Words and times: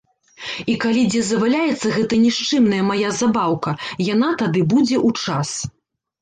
І 0.71 0.77
калі 0.85 1.01
дзе 1.11 1.19
заваляецца 1.27 1.91
гэта 1.97 2.19
нішчымная 2.23 2.79
мая 2.89 3.09
забаўка, 3.19 3.75
яна 4.13 4.31
тады 4.41 4.65
будзе 4.73 4.97
ў 5.07 5.37
час. 5.37 5.49